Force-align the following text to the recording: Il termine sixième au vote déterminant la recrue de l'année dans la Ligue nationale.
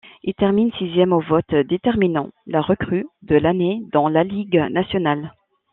Il 0.23 0.33
termine 0.33 0.71
sixième 0.79 1.13
au 1.13 1.19
vote 1.19 1.53
déterminant 1.53 2.31
la 2.47 2.59
recrue 2.59 3.05
de 3.21 3.35
l'année 3.35 3.83
dans 3.93 4.09
la 4.09 4.23
Ligue 4.23 4.65
nationale. 4.71 5.31